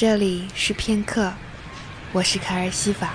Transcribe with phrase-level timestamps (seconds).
[0.00, 1.30] 这里是片刻，
[2.10, 3.12] 我是卡尔西法。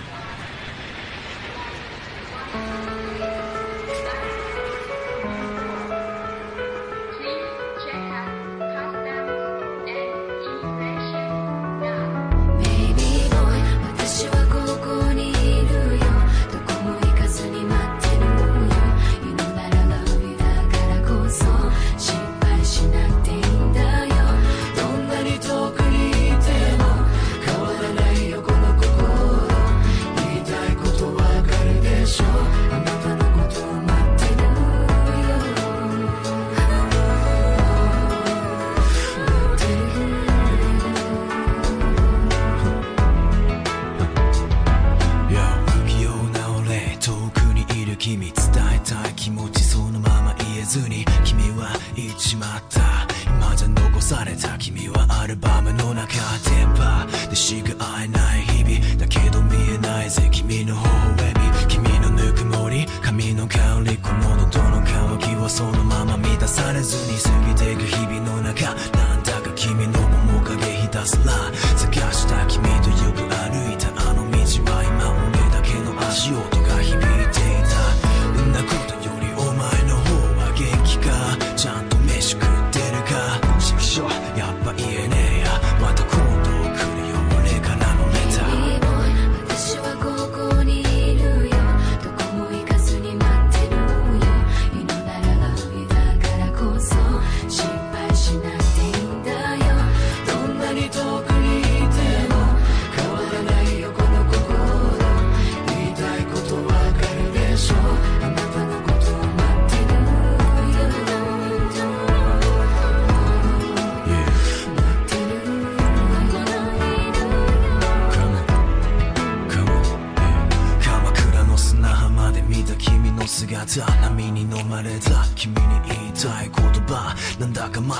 [48.35, 56.13] 伝えたい気持ちそのまま言えずに君は言っちまった今じゃ残された君はアルバムの中
[56.49, 71.33] 電波でしか会えない日々だけど見えないぜ君の微笑み君のぬくもり髪の香りこの喉の乾きはそのまま満たされずに過ぎていく日々の中なんだか君の面影ひたすら
[71.77, 72.63] 探した君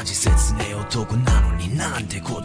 [0.06, 2.45] 同じ説明男なのになんてこと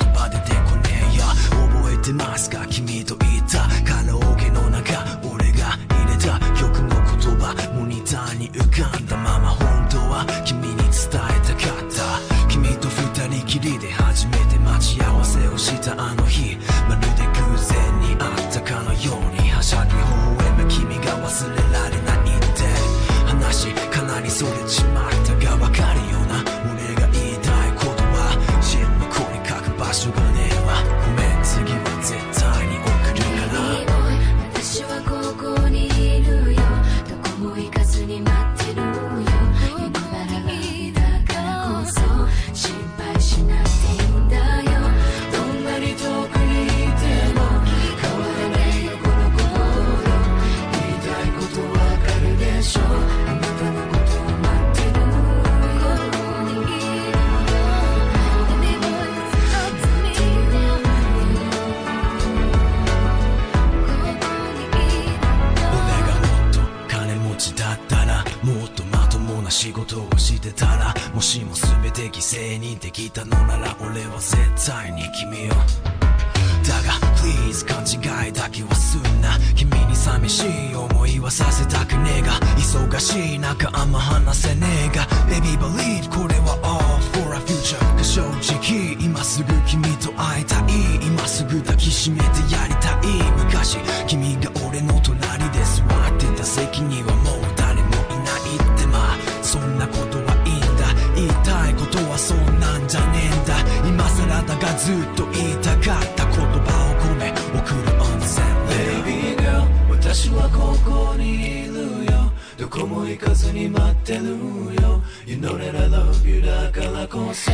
[89.82, 90.62] 君と会いたい
[91.06, 93.06] 今すぐ抱きしめてやりたい
[93.38, 95.18] 昔君が俺の隣
[95.50, 100.84] で座ってた席にはもう誰もいないってまあそんなことはいいんだ。
[101.14, 103.56] 言いたいことはそんなんじゃねえんだ。
[103.88, 112.30] 今更だがずっと言いたかった言葉を込め送る温泉 Baby girl 私はここにいるよ。
[112.58, 115.02] どこも行かずに待ってるよ。
[115.26, 117.50] You know that I love you だからこそ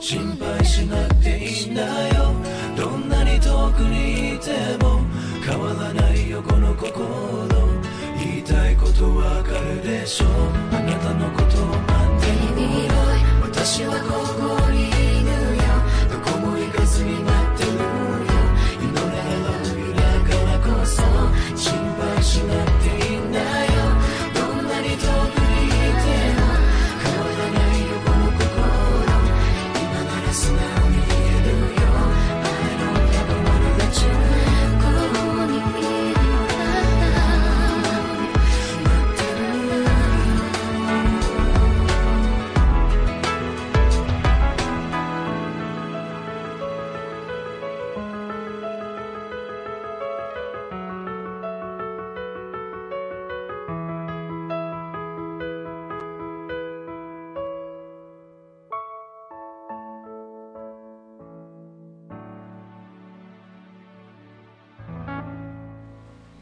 [0.00, 0.53] 心配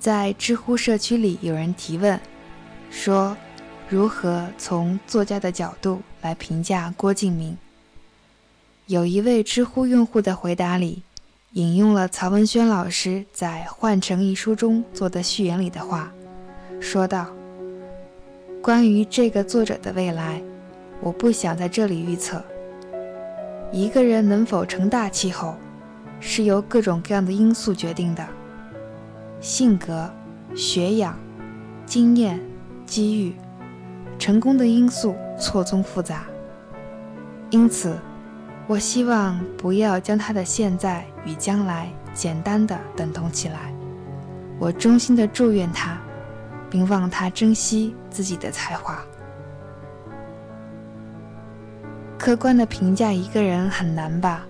[0.02, 2.18] 在知乎社区里有人提问，
[2.90, 3.36] 说
[3.88, 7.56] 如何从作家的角度来评价郭敬明。
[8.86, 11.04] 有一位知乎用户的回答里，
[11.52, 16.12] 引用了曹文轩老师在《幻城》一书中做的序言里的话，
[16.80, 17.28] 说道
[18.60, 20.42] ：“关于这个作者的未来，
[21.00, 22.42] 我不想在这里预测。
[23.70, 25.54] 一个人能否成大气候，
[26.18, 28.26] 是由各种各样的因素决定的，
[29.42, 30.08] 性格、
[30.54, 31.18] 学养、
[31.84, 32.40] 经验、
[32.86, 33.34] 机遇，
[34.18, 36.24] 成功的因素错综复杂，
[37.50, 37.94] 因此。”
[38.68, 43.74] 我希望不要将他的现在与将来简单的等同起来。
[44.56, 45.98] 我衷心的祝愿他，
[46.70, 49.02] 并望他珍惜自己的才华。
[52.16, 54.46] 客观的评价一个人很难吧？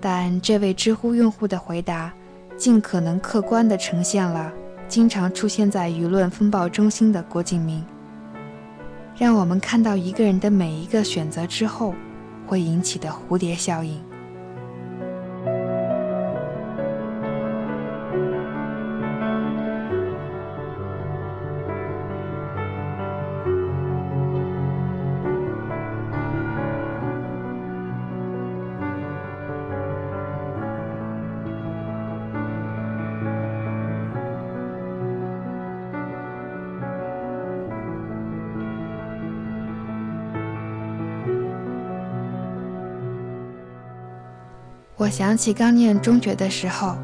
[0.00, 2.12] 但这位知乎用户的回答，
[2.60, 4.52] 尽可能客观地呈现了
[4.86, 7.82] 经常出现在舆论风暴中心的郭敬明，
[9.16, 11.94] 让我们看到一个人的每一个选择之后。
[12.46, 14.09] 会引起的蝴蝶效应。
[45.00, 46.94] 我想起刚念中学的时候，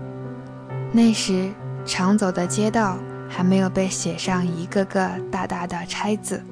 [0.92, 1.50] 那时
[1.86, 6.42] 常走的街道还没有被写上一个个大大的拆字，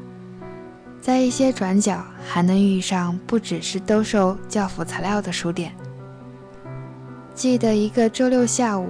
[1.03, 5.71] 在一些转角还能遇上不只是兜售教辅材料的书店。
[7.35, 8.89] 记得一个周六下午，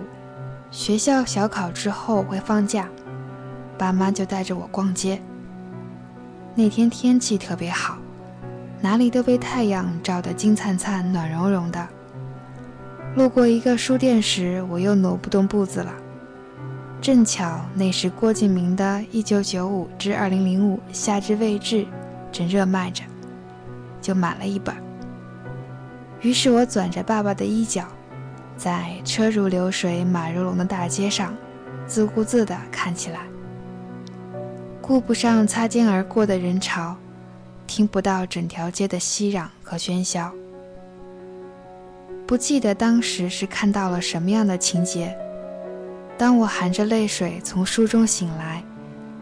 [0.70, 2.88] 学校小考之后会放假，
[3.76, 5.20] 爸妈就带着我逛街。
[6.54, 7.98] 那天天气特别好，
[8.80, 11.84] 哪里都被太阳照得金灿灿、暖融融的。
[13.14, 15.94] 路过一个书店时，我又挪不动步子了。
[17.00, 21.82] 正巧那时郭敬明的《一九九五至二零零五夏至未至》
[22.32, 23.04] 正热卖着，
[24.00, 24.74] 就买了一本。
[26.22, 27.86] 于是我攥着爸爸的衣角，
[28.56, 31.32] 在车如流水马如龙的大街上，
[31.86, 33.20] 自顾自地看起来，
[34.80, 36.96] 顾不上擦肩而过的人潮，
[37.66, 40.32] 听不到整条街的熙攘和喧嚣。
[42.26, 45.14] 不记得当时是看到了什么样的情节。
[46.16, 48.64] 当我含着泪水从书中醒来，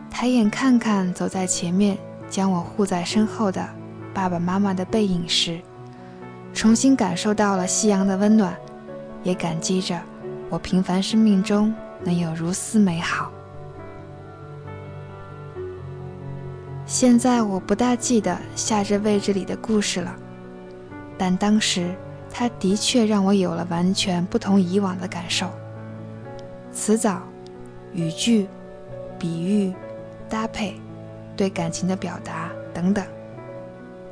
[0.08, 1.98] 抬眼看看走在前面
[2.30, 3.68] 将我护在身后的
[4.14, 5.60] 爸爸妈妈的背影时，
[6.54, 8.54] 重新感受到了夕阳的温暖，
[9.24, 10.00] 也感激着
[10.48, 13.32] 我平凡生命中能有如斯美好。
[16.86, 20.14] 现在我不大记得夏至未至里的故事了，
[21.18, 21.92] 但当时。
[22.34, 25.50] 它的确让我有了完全不同以往的感受。
[26.72, 27.22] 词藻、
[27.92, 28.48] 语句、
[29.18, 29.72] 比喻、
[30.30, 30.74] 搭配、
[31.36, 33.04] 对感情的表达等等，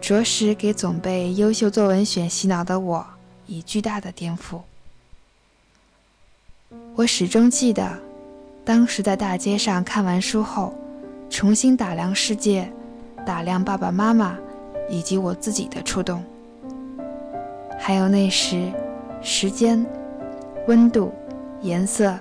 [0.03, 3.07] 着实给总被优秀作文选洗脑的我
[3.47, 4.61] 以巨大的颠覆。
[6.95, 7.99] 我始终记得，
[8.65, 10.75] 当时在大街上看完书后，
[11.31, 12.71] 重新打量世界，
[13.27, 14.37] 打量爸爸妈妈
[14.91, 16.23] 以及我自己的触动。
[17.83, 18.71] 还有那时，
[19.23, 19.85] 时间、
[20.69, 21.11] 温度、
[21.63, 22.15] 颜色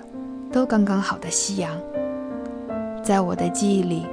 [0.50, 1.70] 都刚刚好的夕阳，
[3.04, 4.06] 在我的记忆里，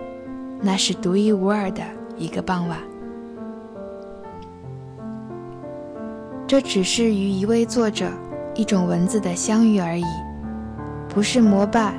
[0.62, 1.82] 那是独一无二的
[2.18, 2.78] 一个傍晚。
[6.46, 8.10] 这只是与一位作者、
[8.54, 10.04] 一种文字的相遇而已，
[11.08, 11.94] 不是膜拜，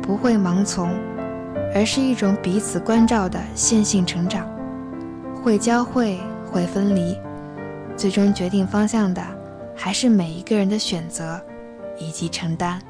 [0.00, 0.88] 不会盲从，
[1.74, 4.48] 而是一种彼此关照的线性成长，
[5.42, 6.20] 会交汇，
[6.50, 7.16] 会分离。
[7.96, 9.22] 最终决定方向的，
[9.76, 11.40] 还是每一个人的选择
[11.98, 12.80] 以及承担。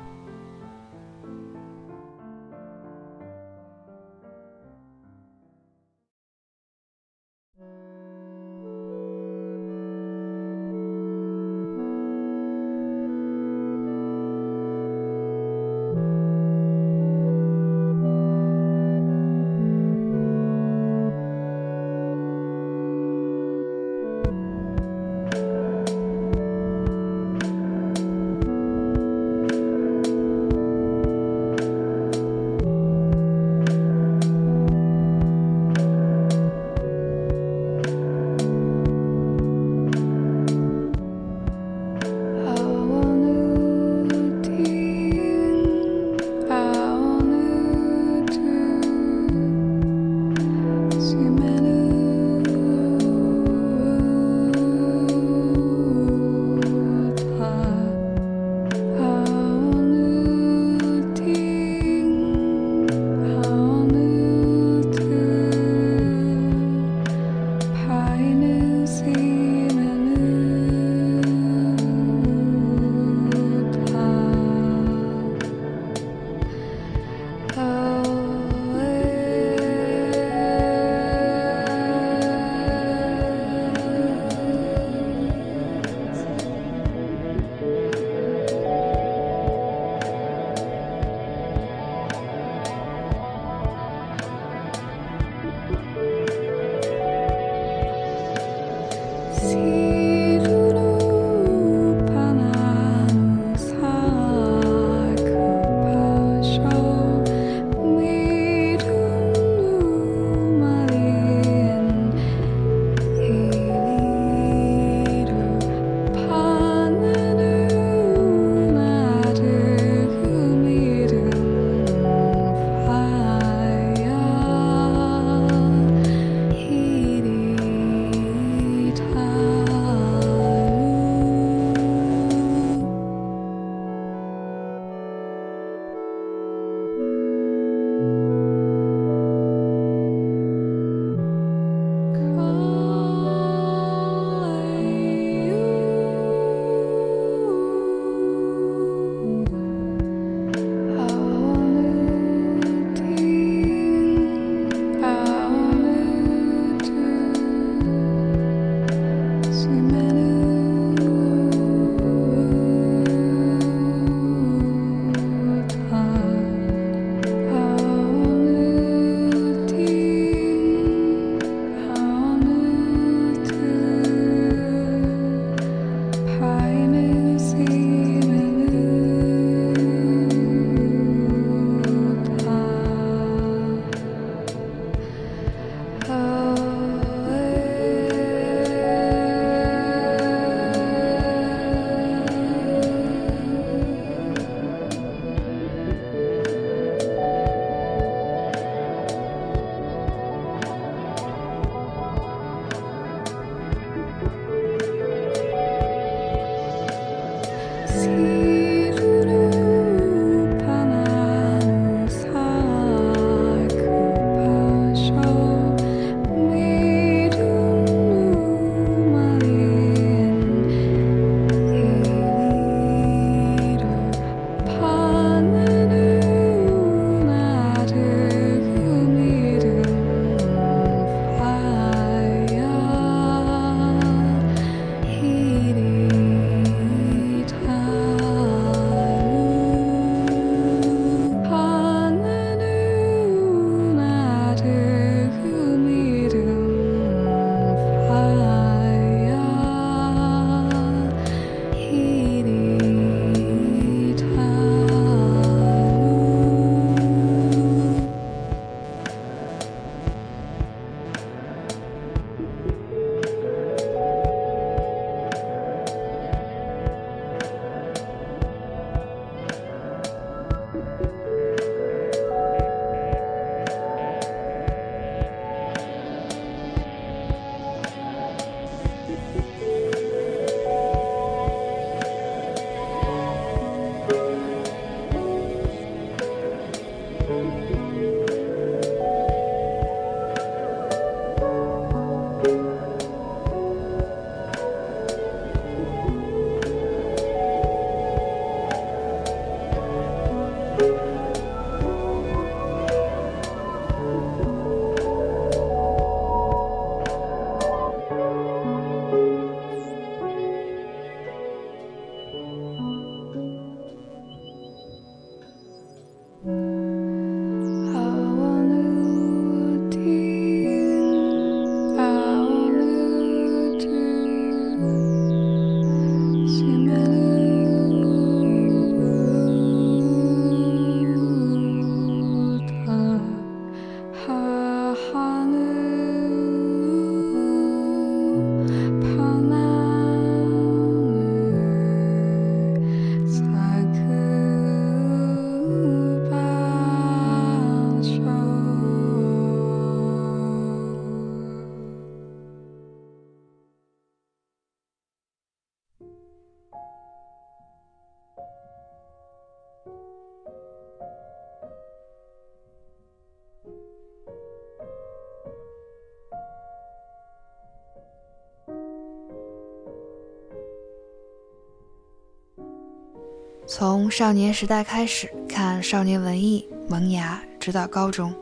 [373.77, 378.33] 从少年时代开始看少年文艺萌芽，直到高中，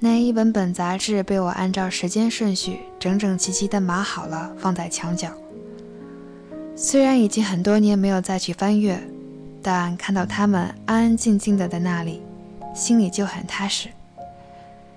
[0.00, 5.28] 那一本本杂志被我按照时间顺序整整齐齐地码好了，放在墙角。
[6.74, 9.00] 虽然已经很多年没有再去翻阅，
[9.62, 12.20] 但看到他们安安静静的在那里，
[12.74, 13.90] 心里就很踏实，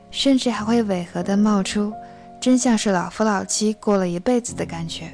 [0.10, 1.94] 甚至还会违和地冒出
[2.42, 5.12] 真像是老夫老妻过了一辈子的感觉。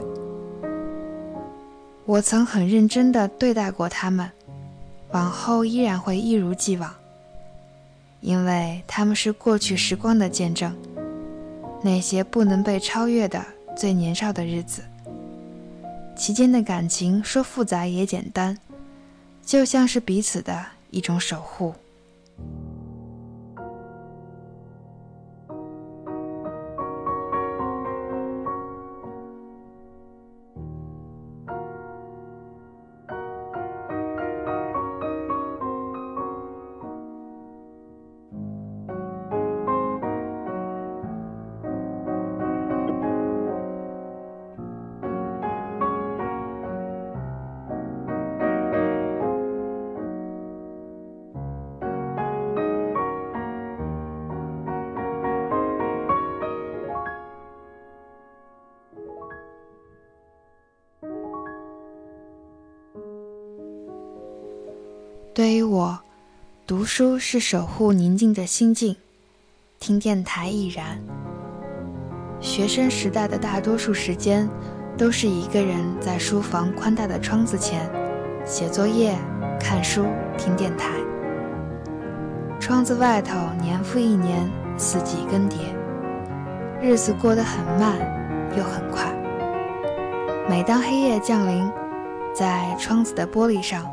[2.10, 4.32] 我曾很认真地对待过他们，
[5.12, 6.92] 往后依然会一如既往，
[8.20, 10.76] 因为他们是过去时光的见证，
[11.84, 13.46] 那些不能被超越的
[13.78, 14.82] 最年少的日子。
[16.18, 18.58] 其间的感情说复杂也简单，
[19.46, 21.76] 就像是彼此的一种守护。
[65.32, 65.98] 对于我，
[66.66, 68.96] 读书是守护宁静的心境，
[69.80, 71.00] 听电台亦然。
[72.42, 74.50] 学生时代的大多数时间，
[74.98, 77.90] 都是一个人在书房宽大的窗子前
[78.44, 79.16] 写作业、
[79.60, 80.90] 看书、听电台。
[82.60, 85.56] 窗子外头年复一年，四季更迭，
[86.82, 87.98] 日子过得很慢
[88.58, 89.16] 又很快。
[90.50, 91.72] 每当黑夜降临，
[92.34, 93.86] 在窗子的玻璃上。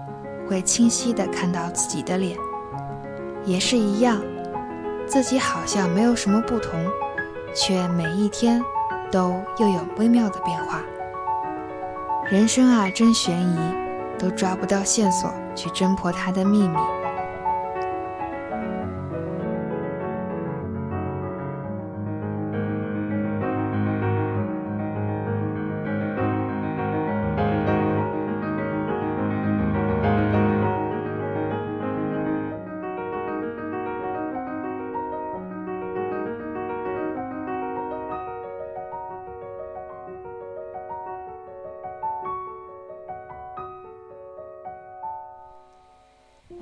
[0.48, 2.36] 会清晰地看到自己的脸，
[3.44, 4.20] 也是一样，
[5.06, 6.72] 自己好像没有什么不同，
[7.54, 8.62] 却每一天
[9.10, 10.82] 都又有微妙的变化。
[12.30, 13.58] 人生啊，真悬疑，
[14.18, 16.76] 都抓不到线索去侦破它的秘密。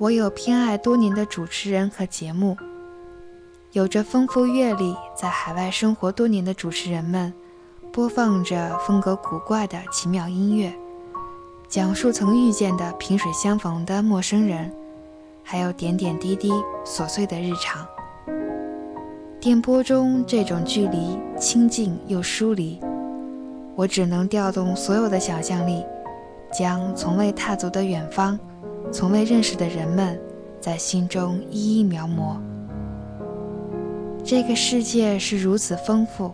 [0.05, 2.55] 我有偏爱多年的主持人和节目，
[3.71, 7.33] 有着丰富阅历，在海外生活多年的主持人们，
[7.91, 10.71] 播放着风格古怪的奇妙音乐，
[11.67, 14.71] 讲述曾遇见的萍水相逢的陌生人，
[15.41, 16.51] 还有点点滴滴
[16.85, 17.83] 琐碎的日常。
[19.39, 22.79] 电波中这种距离亲近又疏离，
[23.75, 25.83] 我只能调动所有的想象力，
[26.53, 28.37] 将从未踏足的远方。
[28.91, 30.19] 从未认识的人们，
[30.59, 32.37] 在心中一一描摹。
[34.23, 36.31] 这个世界是如此丰富，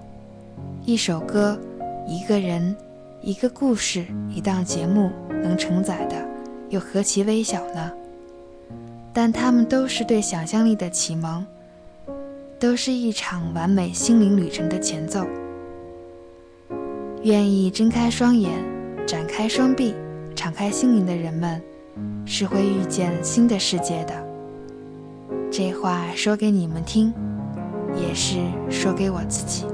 [0.85, 1.59] 一首歌，
[2.07, 2.75] 一个人，
[3.21, 6.15] 一个故事，一档节目能承载的，
[6.69, 7.91] 又何其微小呢？
[9.11, 11.45] 但它们都是对想象力的启蒙，
[12.57, 15.25] 都是一场完美心灵旅程的前奏。
[17.23, 18.51] 愿意睁开双眼，
[19.05, 19.93] 展开双臂，
[20.33, 21.61] 敞开心灵的人们。
[22.25, 24.13] 是会遇见新的世界的。
[25.51, 27.13] 这话说给你们听，
[27.95, 28.37] 也是
[28.69, 29.65] 说给我自己。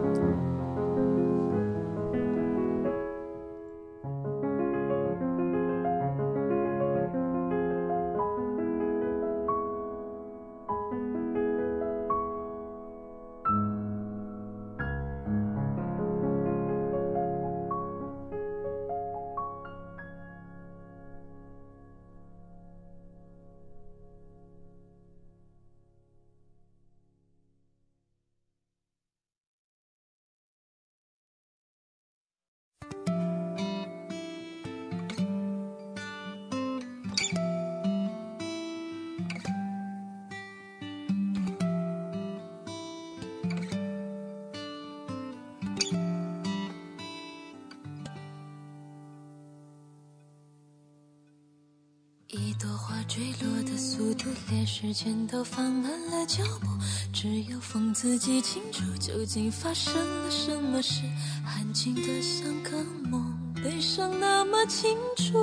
[54.79, 56.67] 时间都放慢了脚步。
[57.11, 61.01] 只有风自己清楚，究竟发生了什么事。
[61.43, 62.77] 安静的像个
[63.09, 65.33] 梦，悲伤那么清楚，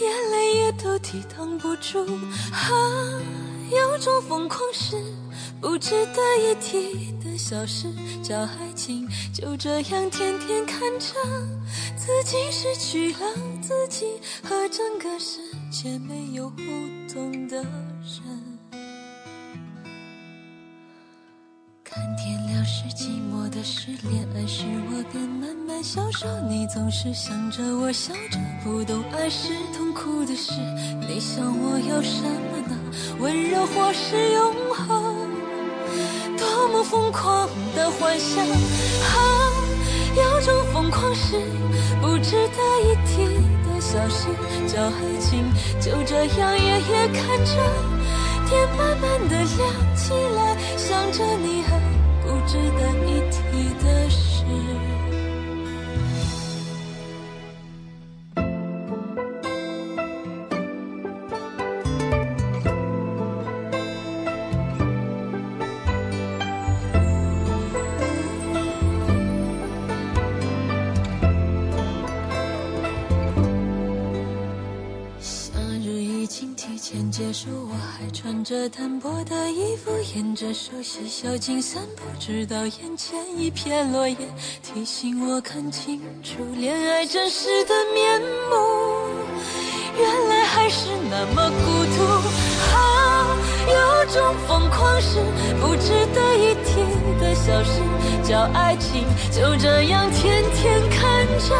[0.00, 2.04] 眼泪也都抵挡不住。
[2.50, 2.68] 啊，
[3.70, 5.00] 有种疯狂是
[5.60, 7.86] 不值得一提的小事，
[8.24, 9.08] 叫爱情。
[9.32, 11.14] 就这样天天看着
[12.04, 13.18] 自己失去了
[13.62, 14.04] 自己，
[14.42, 15.40] 和整个世
[15.70, 16.56] 界没有互
[17.10, 17.64] 动的人。
[21.82, 22.62] 看天亮。
[22.66, 26.26] 是寂寞的事，恋爱时我便慢慢消瘦。
[26.48, 30.52] 你总是想着我笑着，不懂爱是痛苦的事。
[31.06, 32.74] 你想我要什么呢？
[33.20, 35.28] 温柔或是永恒？
[36.38, 38.42] 多么疯狂的幻想！
[38.42, 39.52] 啊，
[40.16, 41.38] 有种疯狂是
[42.00, 43.24] 不值得一提
[43.64, 44.28] 的小事，
[44.66, 45.52] 叫爱情。
[45.80, 47.52] 就这样夜夜看着
[48.46, 51.68] 天慢慢的亮起来，想着你和
[52.22, 53.38] 不值得一提
[53.84, 54.33] 的事。
[77.16, 84.16] 结束，我还穿着单薄的衣服，沿着熟悉小径散步，直到眼前一片落叶，
[84.64, 88.56] 提醒我看清楚恋爱真实的面目。
[89.96, 92.02] 原来还是那么孤独
[92.74, 93.38] 啊！
[93.68, 95.20] 有种疯狂是
[95.60, 96.82] 不值得一提
[97.20, 97.80] 的小事，
[98.22, 99.04] 叫爱情。
[99.30, 101.54] 就这样天天看着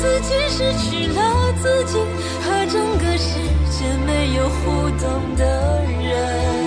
[0.00, 1.98] 自己失去了自己，
[2.42, 3.38] 和整个世
[3.70, 6.59] 界没有互动的人。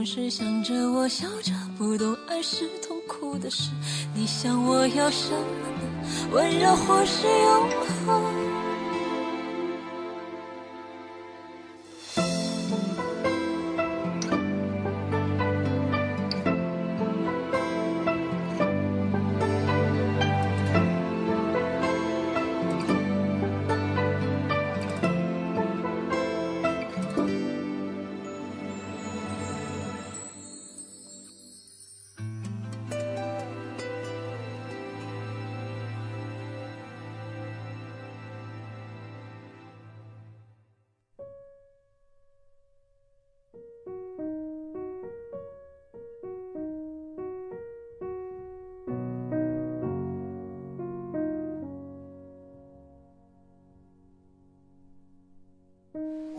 [0.00, 3.70] 总是想着我笑着，不懂爱是痛苦的事。
[4.14, 5.82] 你想我要什么呢？
[6.32, 7.70] 温柔或是永
[8.06, 8.49] 恒？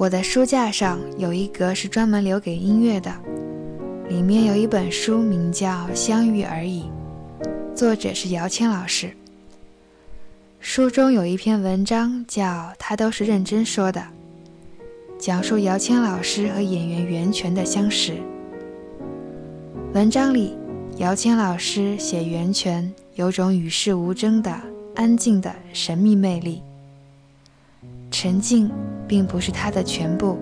[0.01, 3.13] 我的书架上有一格是专门留给音乐的，
[4.09, 6.85] 里面有一本书，名叫《相遇而已》，
[7.75, 9.15] 作者是姚谦老师。
[10.59, 12.43] 书中有一篇文章叫
[12.79, 14.01] 《他都是认真说的》，
[15.19, 18.15] 讲述姚谦老师和演员袁泉的相识。
[19.93, 20.57] 文章里，
[20.97, 24.51] 姚谦老师写袁泉有种与世无争的
[24.95, 26.63] 安静的神秘魅力。
[28.09, 28.69] 沉静
[29.11, 30.37] 并不是他的全部，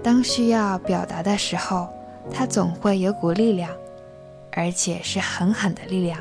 [0.00, 1.88] 当需要表达的时候，
[2.30, 3.68] 他总会有股力量，
[4.52, 6.16] 而且是狠狠的力量。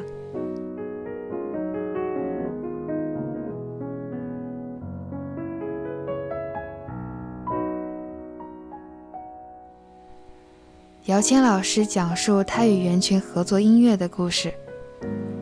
[11.06, 14.52] 姚谦老师讲述他与袁泉合作音乐的故事，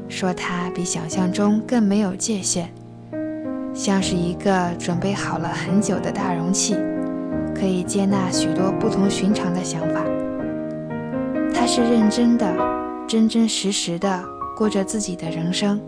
[0.10, 2.69] 说他比想象中更没有界限。
[3.84, 6.76] 像是一个准备好了很久的大容器，
[7.56, 10.06] 可以接纳许多不同寻常的想法。
[11.52, 12.56] 他是认真的、
[13.08, 14.24] 真真实实的
[14.56, 15.82] 过着自己的人生，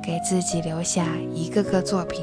[0.00, 2.22] 给自己留下一个个作品。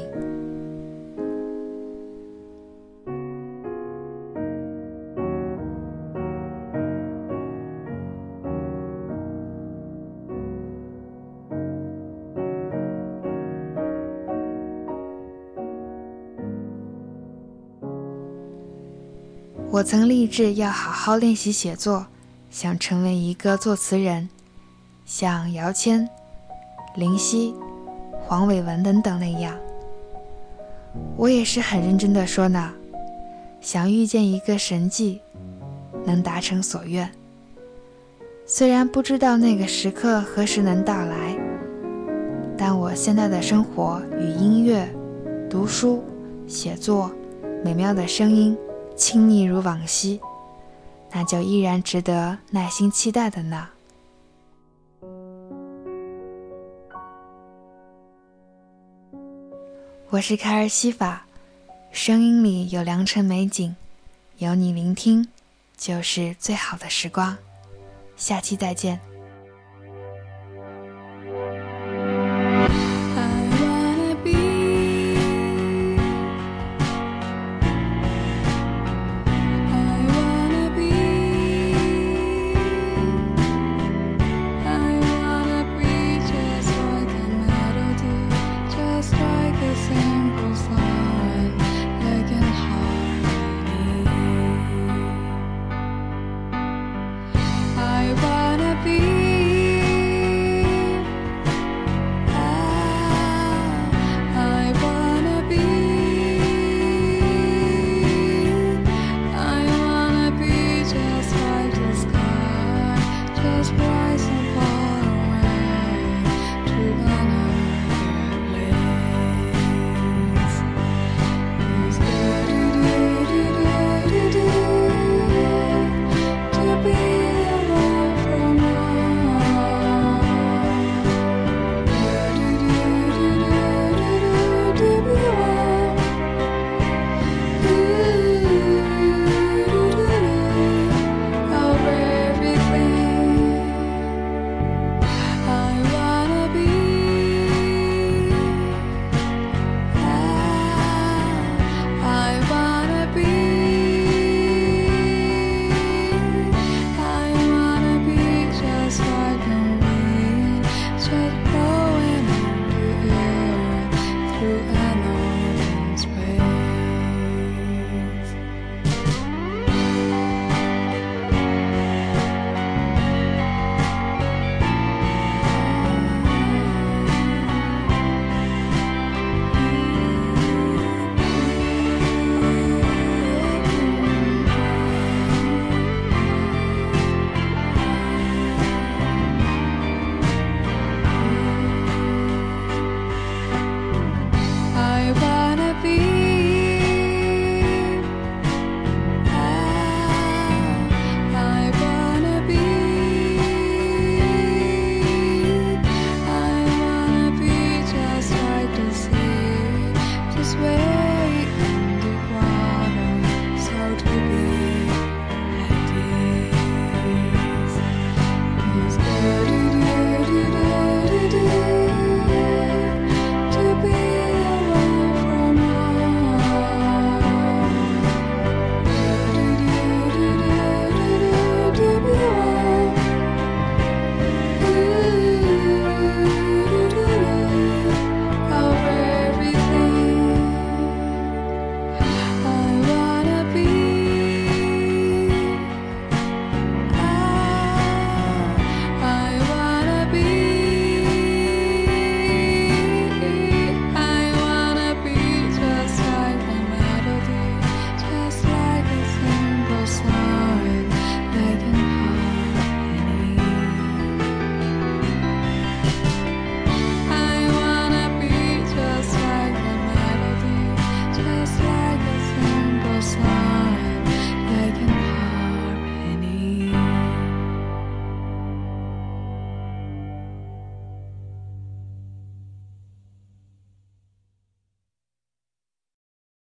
[19.78, 22.04] 我曾立志要好好练习写作，
[22.50, 24.28] 想成为一个作词人，
[25.06, 26.08] 像姚谦、
[26.96, 27.54] 林夕、
[28.26, 29.54] 黄伟文等等那样。
[31.16, 32.72] 我也是很认真的说呢，
[33.60, 35.20] 想遇见一个神迹，
[36.04, 37.08] 能达成所愿。
[38.46, 41.38] 虽然不知道那个时刻何时能到来，
[42.56, 44.88] 但我现在的生活与音乐、
[45.48, 46.02] 读书、
[46.48, 47.12] 写作、
[47.64, 48.58] 美妙的声音
[48.98, 50.20] 亲密如往昔。
[51.10, 53.68] 那就依然值得耐心期待的呢。
[60.10, 61.24] 我是凯尔西法，
[61.92, 63.74] 声音里有良辰美景，
[64.38, 65.26] 有你聆听，
[65.76, 67.36] 就是最好的时光。
[68.16, 69.07] 下期再见。